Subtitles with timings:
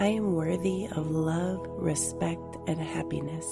[0.00, 3.46] I am worthy of love, respect, and happiness.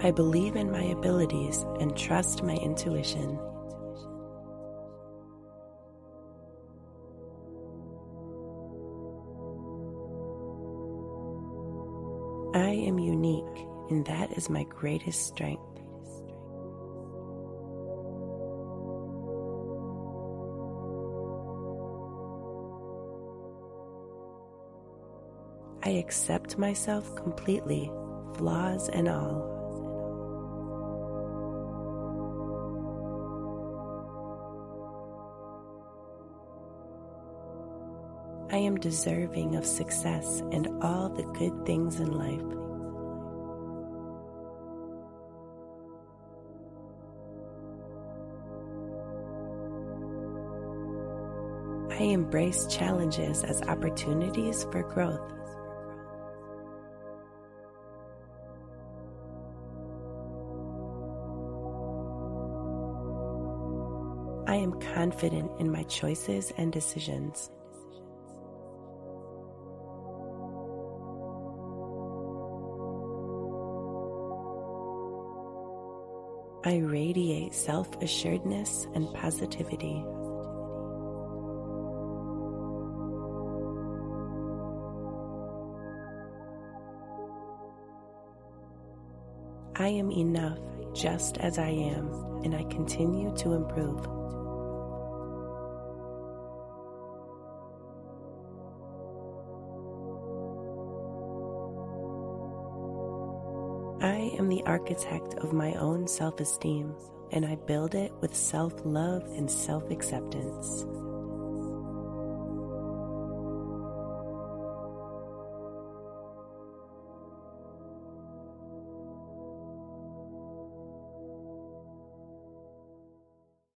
[0.00, 3.36] I believe in my abilities and trust my intuition.
[12.54, 15.77] I am unique, and that is my greatest strength.
[25.88, 27.90] I accept myself completely,
[28.34, 29.40] flaws and all.
[38.52, 42.58] I am deserving of success and all the good things in life.
[51.98, 55.37] I embrace challenges as opportunities for growth.
[64.48, 67.50] I am confident in my choices and decisions.
[76.64, 80.02] I radiate self assuredness and positivity.
[89.76, 90.58] I am enough
[90.94, 92.08] just as I am,
[92.44, 94.17] and I continue to improve.
[104.00, 106.94] I am the architect of my own self esteem,
[107.32, 110.86] and I build it with self love and self acceptance.